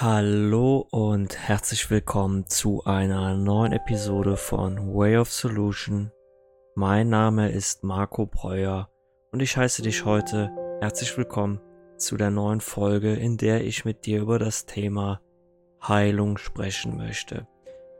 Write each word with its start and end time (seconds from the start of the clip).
Hallo 0.00 0.86
und 0.92 1.36
herzlich 1.36 1.90
willkommen 1.90 2.46
zu 2.46 2.84
einer 2.84 3.34
neuen 3.34 3.72
Episode 3.72 4.36
von 4.36 4.94
Way 4.94 5.16
of 5.16 5.32
Solution. 5.32 6.12
Mein 6.76 7.08
Name 7.08 7.50
ist 7.50 7.82
Marco 7.82 8.24
Breuer 8.24 8.90
und 9.32 9.42
ich 9.42 9.56
heiße 9.56 9.82
dich 9.82 10.04
heute 10.04 10.52
herzlich 10.80 11.18
willkommen 11.18 11.60
zu 11.96 12.16
der 12.16 12.30
neuen 12.30 12.60
Folge, 12.60 13.14
in 13.14 13.38
der 13.38 13.64
ich 13.64 13.84
mit 13.84 14.06
dir 14.06 14.20
über 14.20 14.38
das 14.38 14.66
Thema 14.66 15.20
Heilung 15.82 16.38
sprechen 16.38 16.96
möchte. 16.96 17.48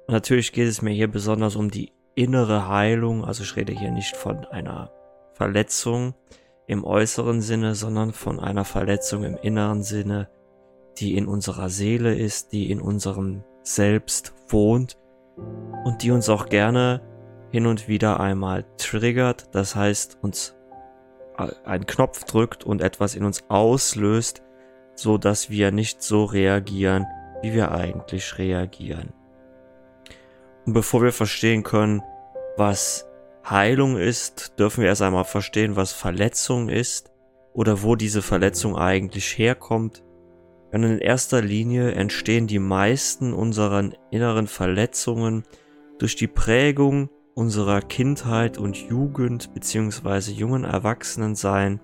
Und 0.07 0.13
natürlich 0.13 0.53
geht 0.53 0.69
es 0.69 0.83
mir 0.83 0.93
hier 0.93 1.09
besonders 1.09 1.57
um 1.57 1.69
die 1.69 1.91
innere 2.15 2.69
Heilung, 2.69 3.25
also 3.25 3.43
ich 3.43 3.57
rede 3.57 3.73
hier 3.73 3.91
nicht 3.91 4.17
von 4.17 4.45
einer 4.45 4.93
Verletzung 5.33 6.15
im 6.69 6.85
äußeren 6.85 7.41
Sinne, 7.41 7.75
sondern 7.75 8.13
von 8.13 8.39
einer 8.39 8.65
Verletzung 8.65 9.25
im 9.25 9.37
inneren 9.37 9.83
Sinne, 9.83 10.29
die 11.01 11.17
in 11.17 11.27
unserer 11.27 11.69
Seele 11.69 12.15
ist, 12.15 12.53
die 12.53 12.71
in 12.71 12.81
unserem 12.81 13.43
Selbst 13.63 14.35
wohnt 14.49 14.99
und 15.85 16.03
die 16.03 16.11
uns 16.11 16.29
auch 16.29 16.49
gerne 16.49 17.03
hin 17.51 17.67
und 17.67 17.89
wieder 17.89 18.21
einmal 18.21 18.65
triggert, 18.77 19.55
das 19.55 19.75
heißt 19.75 20.19
uns 20.23 20.55
einen 21.65 21.87
Knopf 21.87 22.25
drückt 22.25 22.65
und 22.65 22.83
etwas 22.83 23.15
in 23.15 23.25
uns 23.25 23.45
auslöst, 23.49 24.43
so 24.95 25.19
dass 25.19 25.51
wir 25.51 25.71
nicht 25.71 26.03
so 26.03 26.25
reagieren, 26.25 27.07
wie 27.43 27.55
wir 27.55 27.71
eigentlich 27.71 28.39
reagieren. 28.39 29.13
Und 30.67 30.73
bevor 30.73 31.03
wir 31.03 31.13
verstehen 31.13 31.63
können, 31.63 32.03
was 32.57 33.07
Heilung 33.49 33.97
ist, 33.97 34.59
dürfen 34.59 34.83
wir 34.83 34.89
erst 34.89 35.03
einmal 35.03 35.25
verstehen, 35.25 35.77
was 35.77 35.93
Verletzung 35.93 36.69
ist 36.69 37.13
oder 37.55 37.83
wo 37.83 37.95
diese 37.95 38.21
Verletzung 38.21 38.77
eigentlich 38.77 39.39
herkommt 39.39 40.03
und 40.73 40.83
in 40.83 40.99
erster 40.99 41.41
Linie 41.41 41.93
entstehen 41.93 42.47
die 42.47 42.59
meisten 42.59 43.33
unserer 43.33 43.91
inneren 44.11 44.47
Verletzungen 44.47 45.45
durch 45.99 46.15
die 46.15 46.27
Prägung 46.27 47.09
unserer 47.35 47.81
Kindheit 47.81 48.59
und 48.59 48.77
Jugend 48.77 49.55
bzw. 49.55 50.33
jungen 50.33 50.65
Erwachsenensein, 50.65 51.81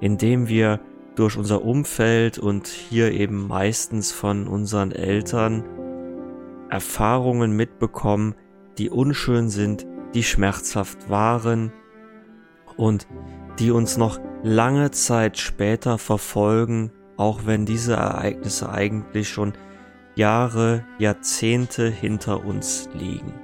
indem 0.00 0.48
wir 0.48 0.80
durch 1.16 1.36
unser 1.36 1.64
Umfeld 1.64 2.38
und 2.38 2.66
hier 2.66 3.12
eben 3.12 3.46
meistens 3.46 4.10
von 4.10 4.48
unseren 4.48 4.90
Eltern 4.90 5.64
Erfahrungen 6.70 7.52
mitbekommen, 7.52 8.34
die 8.78 8.88
unschön 8.88 9.50
sind, 9.50 9.86
die 10.14 10.22
schmerzhaft 10.22 11.10
waren 11.10 11.72
und 12.76 13.06
die 13.58 13.70
uns 13.70 13.98
noch 13.98 14.18
lange 14.42 14.90
Zeit 14.92 15.36
später 15.36 15.98
verfolgen 15.98 16.90
auch 17.20 17.44
wenn 17.44 17.66
diese 17.66 17.94
Ereignisse 17.94 18.70
eigentlich 18.70 19.28
schon 19.28 19.52
Jahre, 20.14 20.84
Jahrzehnte 20.98 21.88
hinter 21.90 22.44
uns 22.44 22.88
liegen. 22.94 23.34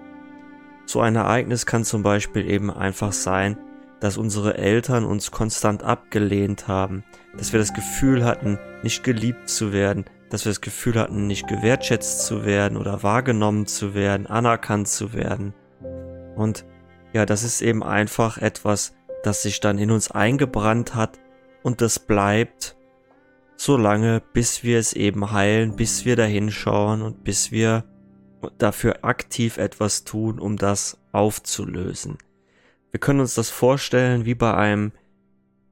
So 0.87 1.01
ein 1.01 1.15
Ereignis 1.15 1.67
kann 1.67 1.85
zum 1.85 2.03
Beispiel 2.03 2.49
eben 2.51 2.71
einfach 2.71 3.13
sein, 3.13 3.59
dass 4.01 4.17
unsere 4.17 4.57
Eltern 4.57 5.05
uns 5.05 5.31
konstant 5.31 5.83
abgelehnt 5.83 6.69
haben, 6.69 7.05
dass 7.37 7.53
wir 7.53 7.61
das 7.61 7.75
Gefühl 7.75 8.25
hatten, 8.25 8.59
nicht 8.83 9.05
geliebt 9.05 9.49
zu 9.49 9.73
werden, 9.75 10.07
dass 10.31 10.47
wir 10.47 10.51
das 10.51 10.61
Gefühl 10.63 10.99
hatten, 10.99 11.27
nicht 11.27 11.47
gewertschätzt 11.47 12.25
zu 12.25 12.47
werden 12.47 12.79
oder 12.79 13.03
wahrgenommen 13.03 13.67
zu 13.67 13.95
werden, 13.95 14.27
anerkannt 14.27 14.89
zu 14.89 15.13
werden. 15.13 15.55
Und 16.35 16.65
ja, 17.13 17.27
das 17.27 17.43
ist 17.43 17.61
eben 17.61 17.83
einfach 17.83 18.39
etwas, 18.39 18.95
das 19.23 19.43
sich 19.43 19.61
dann 19.61 19.79
in 19.79 19.91
uns 19.91 20.11
eingebrannt 20.11 20.95
hat 20.95 21.19
und 21.63 21.81
das 21.81 21.99
bleibt 21.99 22.76
so 23.57 23.77
lange, 23.77 24.23
bis 24.33 24.63
wir 24.63 24.79
es 24.79 24.93
eben 24.93 25.33
heilen, 25.33 25.77
bis 25.77 26.05
wir 26.05 26.17
da 26.17 26.25
hinschauen 26.25 27.03
und 27.03 27.25
bis 27.25 27.51
wir 27.51 27.85
dafür 28.59 29.05
aktiv 29.05 29.59
etwas 29.59 30.05
tun, 30.05 30.39
um 30.39 30.57
das 30.57 30.99
aufzulösen. 31.13 32.19
Wir 32.91 33.01
können 33.01 33.21
uns 33.21 33.35
das 33.35 33.51
vorstellen 33.51 34.25
wie 34.25 34.35
bei 34.35 34.55
einem 34.55 34.93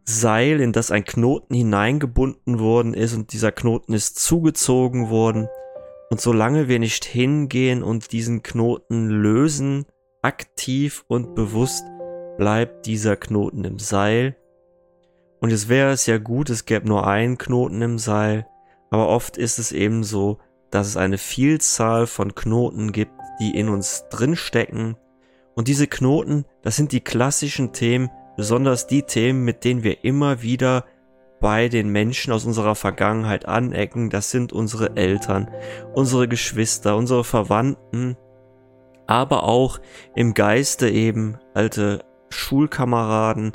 Seil, 0.04 0.60
in 0.60 0.72
das 0.72 0.90
ein 0.90 1.04
Knoten 1.04 1.54
hineingebunden 1.54 2.58
worden 2.58 2.92
ist 2.92 3.14
und 3.14 3.32
dieser 3.32 3.52
Knoten 3.52 3.94
ist 3.94 4.18
zugezogen 4.18 5.08
worden. 5.08 5.48
Und 6.10 6.20
solange 6.20 6.68
wir 6.68 6.78
nicht 6.78 7.04
hingehen 7.04 7.82
und 7.82 8.12
diesen 8.12 8.42
Knoten 8.42 9.08
lösen, 9.08 9.86
aktiv 10.20 11.04
und 11.08 11.34
bewusst, 11.34 11.84
bleibt 12.36 12.86
dieser 12.86 13.16
Knoten 13.16 13.64
im 13.64 13.78
Seil 13.78 14.36
und 15.44 15.52
es 15.52 15.68
wäre 15.68 15.90
es 15.90 16.06
ja 16.06 16.16
gut, 16.16 16.48
es 16.48 16.64
gäbe 16.64 16.88
nur 16.88 17.06
einen 17.06 17.36
Knoten 17.36 17.82
im 17.82 17.98
Seil, 17.98 18.46
aber 18.88 19.08
oft 19.08 19.36
ist 19.36 19.58
es 19.58 19.72
eben 19.72 20.02
so, 20.02 20.38
dass 20.70 20.86
es 20.86 20.96
eine 20.96 21.18
Vielzahl 21.18 22.06
von 22.06 22.34
Knoten 22.34 22.92
gibt, 22.92 23.12
die 23.38 23.54
in 23.54 23.68
uns 23.68 24.06
drinstecken. 24.08 24.96
Und 25.54 25.68
diese 25.68 25.86
Knoten, 25.86 26.46
das 26.62 26.76
sind 26.76 26.92
die 26.92 27.02
klassischen 27.02 27.74
Themen, 27.74 28.08
besonders 28.38 28.86
die 28.86 29.02
Themen, 29.02 29.44
mit 29.44 29.64
denen 29.64 29.82
wir 29.82 30.02
immer 30.02 30.40
wieder 30.40 30.86
bei 31.42 31.68
den 31.68 31.90
Menschen 31.90 32.32
aus 32.32 32.46
unserer 32.46 32.74
Vergangenheit 32.74 33.44
anecken. 33.44 34.08
Das 34.08 34.30
sind 34.30 34.50
unsere 34.54 34.96
Eltern, 34.96 35.50
unsere 35.92 36.26
Geschwister, 36.26 36.96
unsere 36.96 37.22
Verwandten, 37.22 38.16
aber 39.06 39.42
auch 39.42 39.78
im 40.14 40.32
Geiste 40.32 40.88
eben 40.88 41.36
alte 41.52 42.02
Schulkameraden, 42.30 43.52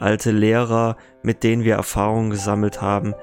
alte 0.00 0.30
Lehrer, 0.30 0.96
mit 1.22 1.44
denen 1.44 1.64
wir 1.64 1.74
Erfahrungen 1.74 2.30
gesammelt 2.30 2.80
haben, 2.80 3.14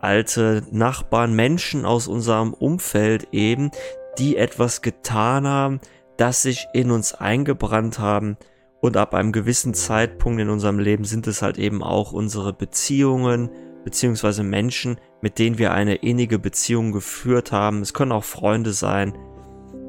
alte 0.00 0.62
Nachbarn, 0.70 1.34
Menschen 1.34 1.84
aus 1.84 2.08
unserem 2.08 2.52
Umfeld 2.54 3.28
eben, 3.32 3.70
die 4.18 4.36
etwas 4.36 4.82
getan 4.82 5.46
haben, 5.46 5.80
das 6.16 6.42
sich 6.42 6.66
in 6.72 6.90
uns 6.90 7.14
eingebrannt 7.14 7.98
haben 7.98 8.36
und 8.80 8.96
ab 8.96 9.14
einem 9.14 9.30
gewissen 9.30 9.74
Zeitpunkt 9.74 10.40
in 10.40 10.50
unserem 10.50 10.80
Leben 10.80 11.04
sind 11.04 11.28
es 11.28 11.40
halt 11.40 11.56
eben 11.56 11.82
auch 11.84 12.12
unsere 12.12 12.52
Beziehungen 12.52 13.48
beziehungsweise 13.84 14.42
Menschen, 14.42 14.96
mit 15.20 15.38
denen 15.38 15.58
wir 15.58 15.72
eine 15.72 15.96
innige 15.96 16.38
Beziehung 16.38 16.92
geführt 16.92 17.52
haben. 17.52 17.80
Es 17.80 17.94
können 17.94 18.12
auch 18.12 18.24
Freunde 18.24 18.72
sein. 18.72 19.16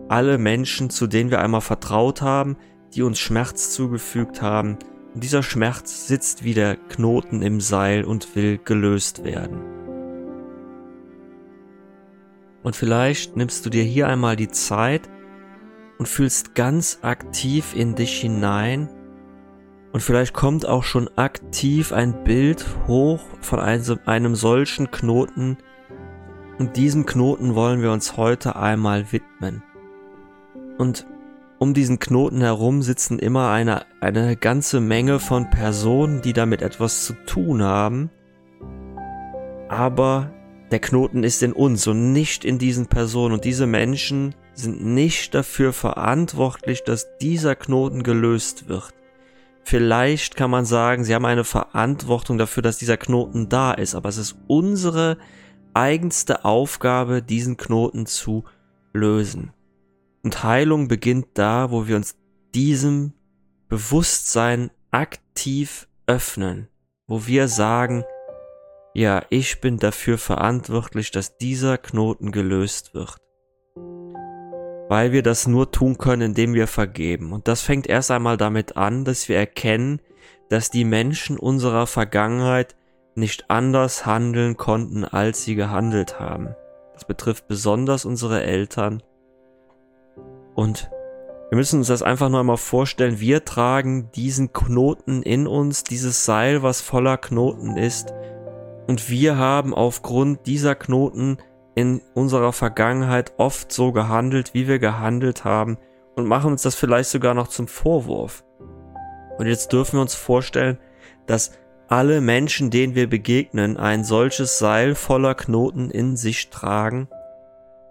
Alle 0.09 0.37
Menschen, 0.37 0.89
zu 0.89 1.07
denen 1.07 1.31
wir 1.31 1.41
einmal 1.41 1.61
vertraut 1.61 2.21
haben, 2.21 2.57
die 2.93 3.01
uns 3.01 3.19
Schmerz 3.19 3.71
zugefügt 3.71 4.41
haben, 4.41 4.77
und 5.13 5.23
dieser 5.23 5.43
Schmerz 5.43 6.07
sitzt 6.07 6.43
wie 6.43 6.53
der 6.53 6.75
Knoten 6.75 7.41
im 7.41 7.61
Seil 7.61 8.03
und 8.03 8.35
will 8.35 8.57
gelöst 8.57 9.23
werden. 9.23 9.61
Und 12.63 12.75
vielleicht 12.75 13.35
nimmst 13.35 13.65
du 13.65 13.69
dir 13.69 13.83
hier 13.83 14.07
einmal 14.07 14.35
die 14.35 14.47
Zeit 14.47 15.09
und 15.99 16.07
fühlst 16.07 16.55
ganz 16.55 16.99
aktiv 17.01 17.75
in 17.75 17.95
dich 17.95 18.19
hinein. 18.21 18.89
Und 19.91 20.01
vielleicht 20.01 20.33
kommt 20.33 20.65
auch 20.65 20.83
schon 20.83 21.09
aktiv 21.17 21.93
ein 21.93 22.23
Bild 22.23 22.65
hoch 22.87 23.23
von 23.41 23.59
einem, 23.59 23.99
einem 24.05 24.35
solchen 24.35 24.89
Knoten. 24.89 25.57
Und 26.57 26.77
diesem 26.77 27.05
Knoten 27.05 27.53
wollen 27.53 27.81
wir 27.81 27.91
uns 27.91 28.17
heute 28.17 28.55
einmal 28.55 29.11
widmen. 29.11 29.61
Und 30.77 31.05
um 31.63 31.73
diesen 31.73 31.97
Knoten 31.97 32.41
herum 32.41 32.81
sitzen 32.81 33.19
immer 33.19 33.49
eine, 33.49 33.85
eine 34.01 34.35
ganze 34.35 34.81
Menge 34.81 35.21
von 35.21 35.49
Personen, 35.49 36.21
die 36.21 36.33
damit 36.33 36.61
etwas 36.61 37.05
zu 37.05 37.13
tun 37.25 37.63
haben. 37.63 38.09
Aber 39.69 40.33
der 40.71 40.79
Knoten 40.79 41.23
ist 41.23 41.41
in 41.41 41.53
uns 41.53 41.87
und 41.87 42.11
nicht 42.11 42.43
in 42.43 42.57
diesen 42.57 42.87
Personen. 42.87 43.33
Und 43.33 43.45
diese 43.45 43.65
Menschen 43.65 44.35
sind 44.53 44.83
nicht 44.83 45.33
dafür 45.33 45.71
verantwortlich, 45.71 46.83
dass 46.83 47.17
dieser 47.19 47.55
Knoten 47.55 48.03
gelöst 48.03 48.67
wird. 48.67 48.93
Vielleicht 49.63 50.35
kann 50.35 50.51
man 50.51 50.65
sagen, 50.65 51.05
sie 51.05 51.15
haben 51.15 51.25
eine 51.25 51.45
Verantwortung 51.45 52.37
dafür, 52.37 52.61
dass 52.61 52.77
dieser 52.77 52.97
Knoten 52.97 53.47
da 53.47 53.71
ist, 53.71 53.95
aber 53.95 54.09
es 54.09 54.17
ist 54.17 54.35
unsere 54.47 55.17
eigenste 55.73 56.43
Aufgabe, 56.43 57.21
diesen 57.21 57.55
Knoten 57.55 58.05
zu 58.05 58.43
lösen. 58.91 59.53
Und 60.23 60.43
Heilung 60.43 60.87
beginnt 60.87 61.27
da, 61.33 61.69
wo 61.71 61.87
wir 61.87 61.97
uns 61.97 62.15
diesem 62.55 63.13
Bewusstsein 63.67 64.71
aktiv 64.89 65.87
öffnen, 66.07 66.69
wo 67.07 67.27
wir 67.27 67.47
sagen, 67.47 68.05
ja, 68.93 69.23
ich 69.29 69.59
bin 69.59 69.79
dafür 69.79 70.17
verantwortlich, 70.17 71.11
dass 71.11 71.37
dieser 71.37 71.77
Knoten 71.77 72.31
gelöst 72.31 72.93
wird. 72.93 73.17
Weil 74.87 75.11
wir 75.11 75.23
das 75.23 75.47
nur 75.47 75.71
tun 75.71 75.97
können, 75.97 76.21
indem 76.21 76.53
wir 76.53 76.67
vergeben. 76.67 77.33
Und 77.33 77.47
das 77.47 77.61
fängt 77.61 77.87
erst 77.87 78.11
einmal 78.11 78.37
damit 78.37 78.77
an, 78.77 79.03
dass 79.03 79.27
wir 79.27 79.37
erkennen, 79.37 79.99
dass 80.49 80.69
die 80.69 80.85
Menschen 80.85 81.37
unserer 81.37 81.87
Vergangenheit 81.87 82.75
nicht 83.15 83.49
anders 83.49 84.05
handeln 84.05 84.55
konnten, 84.55 85.03
als 85.03 85.43
sie 85.43 85.55
gehandelt 85.55 86.19
haben. 86.19 86.55
Das 86.93 87.05
betrifft 87.05 87.47
besonders 87.47 88.05
unsere 88.05 88.43
Eltern, 88.43 89.01
und 90.55 90.89
wir 91.53 91.57
müssen 91.57 91.79
uns 91.79 91.87
das 91.87 92.01
einfach 92.01 92.29
nur 92.29 92.39
einmal 92.39 92.57
vorstellen. 92.57 93.19
Wir 93.19 93.45
tragen 93.45 94.09
diesen 94.15 94.53
Knoten 94.53 95.21
in 95.21 95.45
uns, 95.45 95.83
dieses 95.83 96.25
Seil, 96.25 96.63
was 96.63 96.81
voller 96.81 97.17
Knoten 97.17 97.77
ist. 97.77 98.11
Und 98.87 99.07
wir 99.09 99.37
haben 99.37 99.73
aufgrund 99.73 100.47
dieser 100.47 100.73
Knoten 100.73 101.37
in 101.75 102.01
unserer 102.15 102.53
Vergangenheit 102.53 103.33
oft 103.37 103.71
so 103.71 103.91
gehandelt, 103.91 104.55
wie 104.55 104.67
wir 104.67 104.79
gehandelt 104.79 105.45
haben 105.45 105.77
und 106.15 106.25
machen 106.25 106.51
uns 106.51 106.63
das 106.63 106.73
vielleicht 106.73 107.11
sogar 107.11 107.35
noch 107.35 107.49
zum 107.49 107.67
Vorwurf. 107.67 108.43
Und 109.37 109.45
jetzt 109.45 109.73
dürfen 109.73 109.97
wir 109.97 110.01
uns 110.01 110.15
vorstellen, 110.15 110.79
dass 111.27 111.51
alle 111.87 112.21
Menschen, 112.21 112.71
denen 112.71 112.95
wir 112.95 113.07
begegnen, 113.07 113.77
ein 113.77 114.03
solches 114.03 114.57
Seil 114.57 114.95
voller 114.95 115.35
Knoten 115.35 115.91
in 115.91 116.17
sich 116.17 116.49
tragen. 116.49 117.07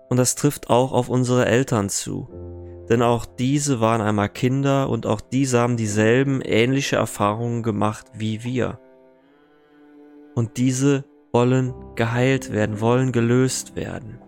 Und 0.08 0.16
das 0.16 0.34
trifft 0.34 0.68
auch 0.68 0.92
auf 0.92 1.08
unsere 1.08 1.46
Eltern 1.46 1.88
zu. 1.88 2.28
Denn 2.92 3.00
auch 3.00 3.24
diese 3.24 3.80
waren 3.80 4.02
einmal 4.02 4.28
Kinder 4.28 4.90
und 4.90 5.06
auch 5.06 5.22
diese 5.22 5.60
haben 5.60 5.78
dieselben 5.78 6.42
ähnliche 6.42 6.96
Erfahrungen 6.96 7.62
gemacht 7.62 8.06
wie 8.12 8.44
wir. 8.44 8.78
Und 10.34 10.58
diese 10.58 11.06
wollen 11.32 11.72
geheilt 11.94 12.52
werden, 12.52 12.82
wollen 12.82 13.10
gelöst 13.10 13.76
werden. 13.76 14.18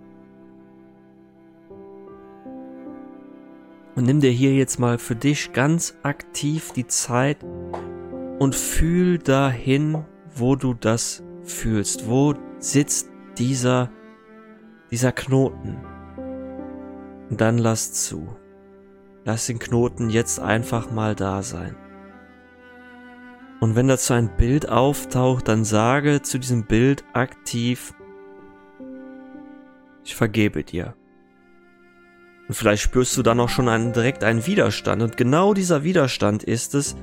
Und 3.97 4.07
nimm 4.07 4.21
dir 4.21 4.31
hier 4.31 4.55
jetzt 4.55 4.79
mal 4.79 4.97
für 4.97 5.15
dich 5.15 5.53
ganz 5.53 5.99
aktiv 6.03 6.73
die 6.73 6.87
Zeit 6.87 7.45
und 8.39 8.55
fühl 8.55 9.19
dahin, 9.19 10.07
wo 10.35 10.57
du 10.57 10.73
das 10.73 11.23
fühlst. 11.43 12.09
Wo 12.09 12.33
sitzt 12.61 13.11
dieser, 13.37 13.91
dieser 14.91 15.13
Knoten? 15.13 15.77
Und 17.29 17.43
dann 17.43 17.59
lass 17.59 17.93
zu. 17.93 18.27
Lass 19.25 19.47
den 19.47 19.59
Knoten 19.59 20.11
jetzt 20.11 20.39
einfach 20.39 20.91
mal 20.91 21.15
da 21.15 21.43
sein. 21.43 21.77
Und 23.61 23.77
wenn 23.77 23.89
dazu 23.89 24.13
ein 24.13 24.37
Bild 24.37 24.69
auftaucht, 24.69 25.49
dann 25.49 25.65
sage 25.65 26.21
zu 26.21 26.39
diesem 26.39 26.67
Bild 26.67 27.05
aktiv, 27.15 27.95
ich 30.05 30.15
vergebe 30.15 30.63
dir. 30.63 30.95
Und 32.47 32.55
vielleicht 32.55 32.83
spürst 32.83 33.17
du 33.17 33.23
dann 33.23 33.41
auch 33.41 33.49
schon 33.49 33.71
einen, 33.71 33.95
direkt 33.95 34.23
einen 34.23 34.47
Widerstand. 34.47 35.01
Und 35.01 35.17
genau 35.17 35.55
dieser 35.55 35.83
Widerstand 35.83 36.43
ist 36.43 36.75
es, 36.75 36.95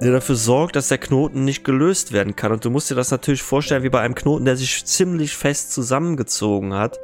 der 0.00 0.12
dafür 0.12 0.36
sorgt, 0.36 0.76
dass 0.76 0.88
der 0.88 0.96
Knoten 0.96 1.44
nicht 1.44 1.64
gelöst 1.64 2.12
werden 2.12 2.34
kann. 2.34 2.52
Und 2.52 2.64
du 2.64 2.70
musst 2.70 2.90
dir 2.90 2.94
das 2.94 3.10
natürlich 3.10 3.42
vorstellen 3.42 3.82
wie 3.82 3.90
bei 3.90 4.00
einem 4.00 4.14
Knoten, 4.14 4.46
der 4.46 4.56
sich 4.56 4.86
ziemlich 4.86 5.36
fest 5.36 5.72
zusammengezogen 5.72 6.72
hat. 6.72 6.98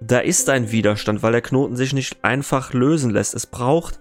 Da 0.00 0.18
ist 0.20 0.48
ein 0.48 0.70
Widerstand, 0.70 1.22
weil 1.22 1.32
der 1.32 1.42
Knoten 1.42 1.76
sich 1.76 1.92
nicht 1.92 2.24
einfach 2.24 2.72
lösen 2.72 3.10
lässt. 3.10 3.34
Es 3.34 3.46
braucht, 3.46 4.00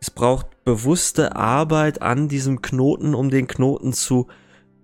es 0.00 0.10
braucht 0.10 0.64
bewusste 0.64 1.36
Arbeit 1.36 2.02
an 2.02 2.28
diesem 2.28 2.60
Knoten, 2.62 3.14
um 3.14 3.30
den 3.30 3.46
Knoten 3.46 3.92
zu 3.92 4.28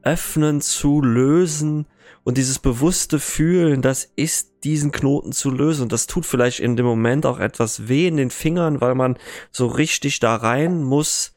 öffnen, 0.03 0.61
zu 0.61 1.03
lösen. 1.03 1.87
Und 2.25 2.39
dieses 2.39 2.59
bewusste 2.59 3.19
Fühlen, 3.19 3.83
das 3.83 4.11
ist 4.17 4.65
diesen 4.65 4.93
Knoten 4.93 5.33
zu 5.33 5.51
lösen. 5.51 5.83
Und 5.83 5.93
das 5.93 6.07
tut 6.07 6.25
vielleicht 6.27 6.61
in 6.61 6.77
dem 6.77 6.87
Moment 6.87 7.27
auch 7.27 7.39
etwas 7.39 7.89
weh 7.89 8.09
in 8.09 8.17
den 8.17 8.31
Fingern, 8.31 8.81
weil 8.81 8.95
man 8.95 9.19
so 9.51 9.67
richtig 9.67 10.21
da 10.21 10.37
rein 10.37 10.83
muss 10.83 11.35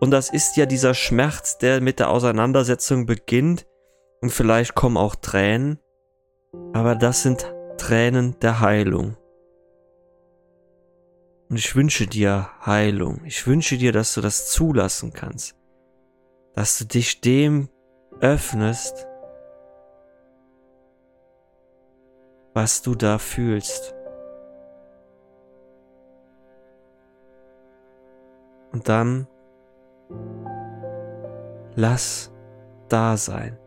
und 0.00 0.10
das 0.10 0.30
ist 0.30 0.56
ja 0.56 0.66
dieser 0.66 0.94
Schmerz, 0.94 1.58
der 1.58 1.80
mit 1.80 1.98
der 1.98 2.10
Auseinandersetzung 2.10 3.06
beginnt. 3.06 3.66
Und 4.20 4.30
vielleicht 4.30 4.74
kommen 4.74 4.96
auch 4.96 5.14
Tränen. 5.14 5.78
Aber 6.72 6.94
das 6.94 7.22
sind 7.22 7.52
Tränen 7.76 8.38
der 8.40 8.60
Heilung. 8.60 9.16
Und 11.48 11.56
ich 11.56 11.76
wünsche 11.76 12.06
dir 12.06 12.48
Heilung. 12.64 13.22
Ich 13.24 13.46
wünsche 13.46 13.78
dir, 13.78 13.92
dass 13.92 14.14
du 14.14 14.20
das 14.20 14.50
zulassen 14.50 15.12
kannst. 15.12 15.54
Dass 16.54 16.78
du 16.78 16.84
dich 16.84 17.20
dem 17.20 17.68
öffnest, 18.20 19.06
was 22.54 22.82
du 22.82 22.94
da 22.94 23.18
fühlst. 23.18 23.94
Und 28.72 28.88
dann 28.88 29.28
Lass 31.78 32.32
da 32.88 33.18
sein. 33.18 33.58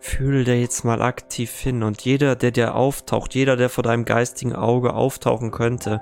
Fühl 0.00 0.44
dir 0.44 0.60
jetzt 0.60 0.84
mal 0.84 1.02
aktiv 1.02 1.58
hin 1.58 1.82
und 1.82 2.02
jeder, 2.02 2.36
der 2.36 2.50
dir 2.50 2.74
auftaucht, 2.74 3.34
jeder, 3.34 3.56
der 3.56 3.68
vor 3.68 3.82
deinem 3.82 4.04
geistigen 4.04 4.54
Auge 4.54 4.94
auftauchen 4.94 5.50
könnte, 5.50 6.00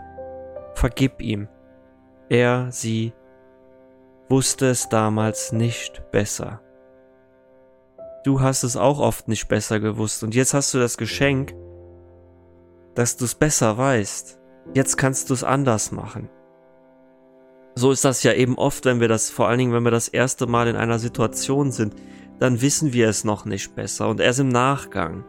vergib 0.74 1.22
ihm. 1.22 1.48
Er, 2.28 2.70
sie 2.70 3.12
wusste 4.28 4.66
es 4.66 4.88
damals 4.88 5.52
nicht 5.52 6.10
besser. 6.10 6.60
Du 8.24 8.40
hast 8.40 8.64
es 8.64 8.76
auch 8.76 8.98
oft 8.98 9.28
nicht 9.28 9.48
besser 9.48 9.80
gewusst 9.80 10.22
und 10.24 10.34
jetzt 10.34 10.52
hast 10.52 10.74
du 10.74 10.78
das 10.78 10.98
Geschenk, 10.98 11.54
dass 12.94 13.16
du 13.16 13.24
es 13.24 13.34
besser 13.34 13.78
weißt. 13.78 14.38
Jetzt 14.74 14.96
kannst 14.96 15.30
du 15.30 15.34
es 15.34 15.44
anders 15.44 15.92
machen 15.92 16.28
so 17.78 17.92
ist 17.92 18.04
das 18.04 18.22
ja 18.22 18.32
eben 18.32 18.56
oft, 18.56 18.86
wenn 18.86 19.00
wir 19.00 19.08
das, 19.08 19.30
vor 19.30 19.48
allen 19.48 19.58
Dingen, 19.58 19.72
wenn 19.72 19.84
wir 19.84 19.90
das 19.90 20.08
erste 20.08 20.46
Mal 20.46 20.66
in 20.66 20.76
einer 20.76 20.98
Situation 20.98 21.70
sind, 21.70 21.94
dann 22.38 22.60
wissen 22.60 22.92
wir 22.92 23.08
es 23.08 23.24
noch 23.24 23.44
nicht 23.44 23.74
besser 23.74 24.08
und 24.08 24.20
erst 24.20 24.40
im 24.40 24.48
Nachgang. 24.48 25.24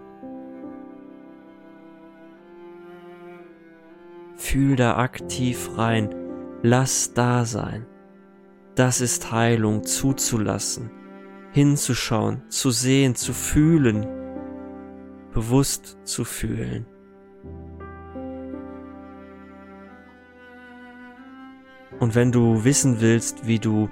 Fühl 4.35 4.75
da 4.75 4.97
aktiv 4.97 5.71
rein, 5.75 6.13
lass 6.63 7.13
da 7.13 7.45
sein. 7.45 7.85
Das 8.75 9.01
ist 9.01 9.31
Heilung 9.31 9.83
zuzulassen, 9.83 10.91
hinzuschauen, 11.51 12.43
zu 12.49 12.71
sehen, 12.71 13.15
zu 13.15 13.33
fühlen, 13.33 14.05
bewusst 15.33 15.97
zu 16.03 16.23
fühlen. 16.23 16.85
Und 21.99 22.13
wenn 22.13 22.31
du 22.31 22.63
wissen 22.63 23.01
willst, 23.01 23.47
wie 23.47 23.57
du 23.57 23.89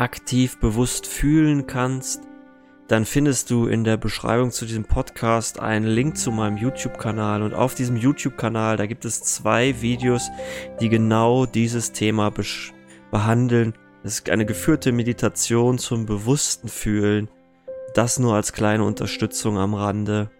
aktiv 0.00 0.58
bewusst 0.58 1.06
fühlen 1.06 1.66
kannst, 1.66 2.22
dann 2.88 3.04
findest 3.04 3.50
du 3.50 3.66
in 3.66 3.84
der 3.84 3.98
Beschreibung 3.98 4.50
zu 4.50 4.64
diesem 4.64 4.84
Podcast 4.84 5.60
einen 5.60 5.86
Link 5.86 6.16
zu 6.16 6.32
meinem 6.32 6.56
YouTube-Kanal. 6.56 7.42
Und 7.42 7.54
auf 7.54 7.74
diesem 7.74 7.96
YouTube-Kanal, 7.96 8.78
da 8.78 8.86
gibt 8.86 9.04
es 9.04 9.22
zwei 9.22 9.80
Videos, 9.80 10.30
die 10.80 10.88
genau 10.88 11.46
dieses 11.46 11.92
Thema 11.92 12.32
behandeln. 13.12 13.74
Es 14.02 14.14
ist 14.14 14.30
eine 14.30 14.46
geführte 14.46 14.90
Meditation 14.90 15.78
zum 15.78 16.06
bewussten 16.06 16.68
Fühlen. 16.68 17.28
Das 17.94 18.18
nur 18.18 18.34
als 18.34 18.52
kleine 18.52 18.84
Unterstützung 18.84 19.58
am 19.58 19.74
Rande. 19.74 20.30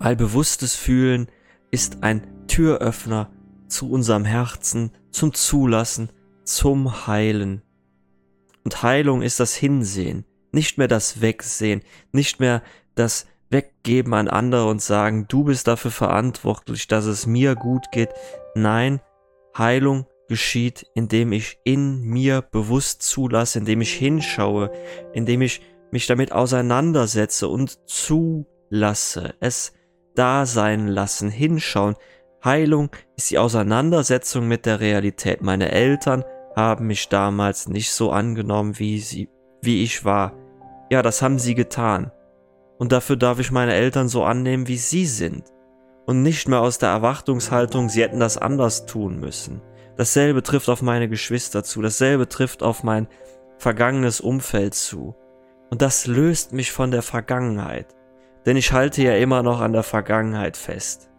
Weil 0.00 0.16
bewusstes 0.16 0.74
Fühlen 0.74 1.28
ist 1.70 2.02
ein 2.02 2.46
Türöffner 2.48 3.30
zu 3.68 3.90
unserem 3.90 4.24
Herzen, 4.24 4.90
zum 5.12 5.32
Zulassen, 5.32 6.10
zum 6.46 7.06
Heilen. 7.06 7.62
Und 8.64 8.82
Heilung 8.82 9.22
ist 9.22 9.40
das 9.40 9.54
Hinsehen, 9.54 10.24
nicht 10.52 10.78
mehr 10.78 10.88
das 10.88 11.20
Wegsehen, 11.20 11.82
nicht 12.12 12.40
mehr 12.40 12.62
das 12.94 13.26
Weggeben 13.50 14.14
an 14.14 14.28
andere 14.28 14.68
und 14.68 14.82
sagen, 14.82 15.26
du 15.28 15.44
bist 15.44 15.68
dafür 15.68 15.90
verantwortlich, 15.90 16.88
dass 16.88 17.04
es 17.04 17.26
mir 17.26 17.54
gut 17.54 17.92
geht. 17.92 18.10
Nein, 18.54 19.00
Heilung 19.56 20.06
geschieht, 20.28 20.86
indem 20.94 21.32
ich 21.32 21.58
in 21.64 22.02
mir 22.02 22.42
bewusst 22.42 23.02
zulasse, 23.02 23.60
indem 23.60 23.80
ich 23.80 23.92
hinschaue, 23.92 24.72
indem 25.12 25.42
ich 25.42 25.60
mich 25.92 26.06
damit 26.06 26.32
auseinandersetze 26.32 27.48
und 27.48 27.78
zulasse, 27.88 29.34
es 29.40 29.72
da 30.14 30.46
sein 30.46 30.88
lassen, 30.88 31.30
hinschauen, 31.30 31.94
Heilung 32.44 32.90
ist 33.16 33.30
die 33.30 33.38
Auseinandersetzung 33.38 34.46
mit 34.48 34.66
der 34.66 34.80
Realität. 34.80 35.42
Meine 35.42 35.72
Eltern 35.72 36.24
haben 36.56 36.86
mich 36.86 37.08
damals 37.08 37.68
nicht 37.68 37.92
so 37.92 38.10
angenommen, 38.10 38.78
wie 38.78 38.98
sie, 38.98 39.28
wie 39.60 39.84
ich 39.84 40.04
war. 40.04 40.32
Ja, 40.90 41.02
das 41.02 41.20
haben 41.20 41.38
sie 41.38 41.54
getan. 41.54 42.10
Und 42.78 42.92
dafür 42.92 43.16
darf 43.16 43.38
ich 43.38 43.50
meine 43.50 43.74
Eltern 43.74 44.08
so 44.08 44.24
annehmen, 44.24 44.66
wie 44.66 44.78
sie 44.78 45.06
sind. 45.06 45.44
Und 46.06 46.22
nicht 46.22 46.48
mehr 46.48 46.60
aus 46.60 46.78
der 46.78 46.88
Erwartungshaltung, 46.88 47.88
sie 47.88 48.02
hätten 48.02 48.20
das 48.20 48.38
anders 48.38 48.86
tun 48.86 49.20
müssen. 49.20 49.60
Dasselbe 49.96 50.42
trifft 50.42 50.68
auf 50.68 50.82
meine 50.82 51.08
Geschwister 51.08 51.64
zu, 51.64 51.82
dasselbe 51.82 52.28
trifft 52.28 52.62
auf 52.62 52.82
mein 52.82 53.08
vergangenes 53.58 54.20
Umfeld 54.20 54.74
zu. 54.74 55.14
Und 55.70 55.82
das 55.82 56.06
löst 56.06 56.52
mich 56.52 56.70
von 56.70 56.90
der 56.90 57.02
Vergangenheit. 57.02 57.94
Denn 58.44 58.56
ich 58.56 58.72
halte 58.72 59.02
ja 59.02 59.16
immer 59.16 59.42
noch 59.42 59.60
an 59.60 59.72
der 59.72 59.82
Vergangenheit 59.82 60.56
fest. 60.56 61.10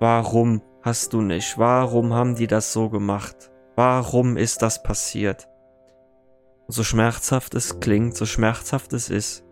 Warum 0.00 0.60
hast 0.82 1.12
du 1.12 1.20
nicht? 1.22 1.56
Warum 1.56 2.12
haben 2.12 2.34
die 2.34 2.48
das 2.48 2.72
so 2.72 2.90
gemacht? 2.90 3.52
Warum 3.76 4.38
ist 4.38 4.62
das 4.62 4.82
passiert? 4.82 5.48
So 6.66 6.82
schmerzhaft 6.82 7.54
es 7.54 7.78
klingt, 7.78 8.16
so 8.16 8.24
schmerzhaft 8.24 8.92
es 8.94 9.10
ist, 9.10 9.44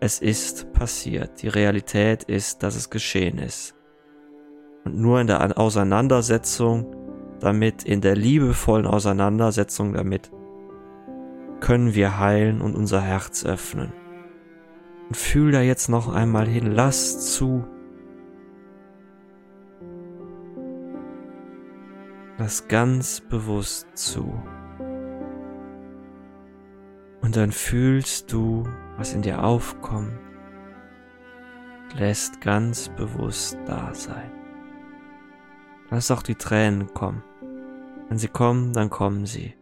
es 0.00 0.18
ist 0.18 0.72
passiert. 0.72 1.40
Die 1.42 1.48
Realität 1.48 2.24
ist, 2.24 2.62
dass 2.62 2.74
es 2.74 2.90
geschehen 2.90 3.38
ist. 3.38 3.74
Und 4.84 4.96
nur 4.96 5.20
in 5.20 5.28
der 5.28 5.56
Auseinandersetzung 5.56 6.94
damit, 7.40 7.84
in 7.84 8.00
der 8.00 8.16
liebevollen 8.16 8.86
Auseinandersetzung 8.86 9.94
damit, 9.94 10.30
können 11.60 11.94
wir 11.94 12.18
heilen 12.18 12.60
und 12.60 12.74
unser 12.74 13.00
Herz 13.00 13.46
öffnen. 13.46 13.92
Und 15.08 15.16
fühl 15.16 15.52
da 15.52 15.62
jetzt 15.62 15.88
noch 15.88 16.12
einmal 16.12 16.48
hin, 16.48 16.72
lass 16.72 17.34
zu. 17.34 17.64
Lass 22.36 22.66
ganz 22.66 23.20
bewusst 23.20 23.86
zu. 23.96 24.42
Und 27.22 27.36
dann 27.36 27.52
fühlst 27.52 28.32
du, 28.32 28.64
was 28.96 29.14
in 29.14 29.22
dir 29.22 29.44
aufkommt, 29.44 30.18
lässt 31.96 32.40
ganz 32.40 32.88
bewusst 32.88 33.56
da 33.66 33.94
sein. 33.94 34.32
Lass 35.90 36.10
auch 36.10 36.22
die 36.22 36.34
Tränen 36.34 36.92
kommen. 36.92 37.22
Wenn 38.08 38.18
sie 38.18 38.28
kommen, 38.28 38.72
dann 38.72 38.90
kommen 38.90 39.26
sie. 39.26 39.54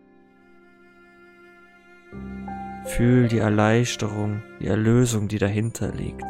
Fühl 2.87 3.29
die 3.29 3.39
Erleichterung, 3.39 4.43
die 4.61 4.67
Erlösung, 4.67 5.29
die 5.29 5.39
dahinter 5.39 5.93
liegt. 5.93 6.23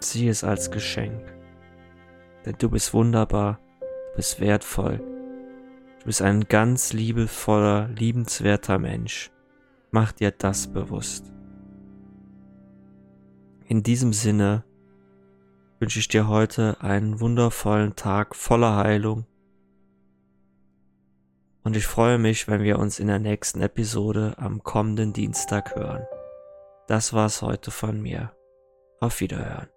Sieh 0.00 0.28
es 0.28 0.42
als 0.42 0.70
Geschenk. 0.72 1.35
Denn 2.46 2.54
du 2.58 2.70
bist 2.70 2.94
wunderbar, 2.94 3.58
du 3.80 4.16
bist 4.16 4.40
wertvoll, 4.40 5.00
Du 6.06 6.08
bist 6.08 6.22
ein 6.22 6.46
ganz 6.46 6.92
liebevoller, 6.92 7.88
liebenswerter 7.88 8.78
Mensch. 8.78 9.32
Mach 9.90 10.12
dir 10.12 10.30
das 10.30 10.68
bewusst. 10.68 11.32
In 13.64 13.82
diesem 13.82 14.12
Sinne 14.12 14.62
wünsche 15.80 15.98
ich 15.98 16.06
dir 16.06 16.28
heute 16.28 16.76
einen 16.80 17.18
wundervollen 17.18 17.96
Tag 17.96 18.36
voller 18.36 18.76
Heilung. 18.76 19.26
Und 21.64 21.74
ich 21.74 21.88
freue 21.88 22.18
mich, 22.18 22.46
wenn 22.46 22.62
wir 22.62 22.78
uns 22.78 23.00
in 23.00 23.08
der 23.08 23.18
nächsten 23.18 23.60
Episode 23.60 24.34
am 24.36 24.62
kommenden 24.62 25.12
Dienstag 25.12 25.74
hören. 25.74 26.06
Das 26.86 27.12
war's 27.12 27.42
heute 27.42 27.72
von 27.72 28.00
mir. 28.00 28.30
Auf 29.00 29.18
Wiederhören. 29.18 29.75